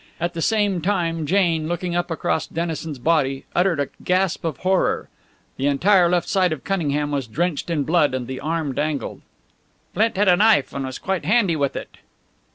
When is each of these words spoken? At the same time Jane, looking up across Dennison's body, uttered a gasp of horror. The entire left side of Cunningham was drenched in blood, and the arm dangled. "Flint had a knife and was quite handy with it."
At 0.19 0.33
the 0.33 0.41
same 0.41 0.81
time 0.81 1.27
Jane, 1.27 1.67
looking 1.67 1.95
up 1.95 2.09
across 2.09 2.47
Dennison's 2.47 2.97
body, 2.97 3.45
uttered 3.53 3.79
a 3.79 3.89
gasp 4.03 4.43
of 4.43 4.57
horror. 4.65 5.09
The 5.57 5.67
entire 5.67 6.09
left 6.09 6.27
side 6.27 6.51
of 6.51 6.63
Cunningham 6.63 7.11
was 7.11 7.27
drenched 7.27 7.69
in 7.69 7.83
blood, 7.83 8.15
and 8.15 8.25
the 8.25 8.39
arm 8.39 8.73
dangled. 8.73 9.21
"Flint 9.93 10.17
had 10.17 10.27
a 10.27 10.37
knife 10.37 10.73
and 10.73 10.85
was 10.87 10.97
quite 10.97 11.23
handy 11.25 11.55
with 11.55 11.75
it." 11.75 11.97